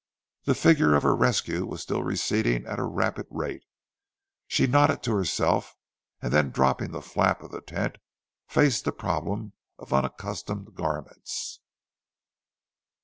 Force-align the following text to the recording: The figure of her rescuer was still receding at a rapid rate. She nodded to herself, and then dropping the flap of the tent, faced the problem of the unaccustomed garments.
The 0.45 0.55
figure 0.55 0.95
of 0.95 1.03
her 1.03 1.15
rescuer 1.15 1.63
was 1.63 1.83
still 1.83 2.01
receding 2.01 2.65
at 2.65 2.79
a 2.79 2.83
rapid 2.83 3.27
rate. 3.29 3.61
She 4.47 4.65
nodded 4.65 5.03
to 5.03 5.13
herself, 5.13 5.75
and 6.23 6.33
then 6.33 6.49
dropping 6.49 6.89
the 6.89 7.03
flap 7.03 7.43
of 7.43 7.51
the 7.51 7.61
tent, 7.61 7.99
faced 8.47 8.85
the 8.85 8.93
problem 8.93 9.53
of 9.77 9.89
the 9.89 9.97
unaccustomed 9.97 10.73
garments. 10.73 11.59